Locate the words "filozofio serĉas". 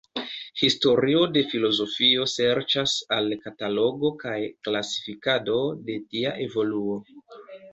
1.51-2.95